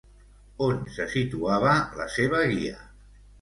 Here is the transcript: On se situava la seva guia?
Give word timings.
On 0.67 0.79
se 0.95 1.05
situava 1.15 1.75
la 2.01 2.09
seva 2.15 2.41
guia? 2.55 2.81